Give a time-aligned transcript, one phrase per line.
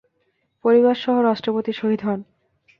[0.65, 2.19] পরিবারসহ রাষ্ট্রপতি শহীদ হন।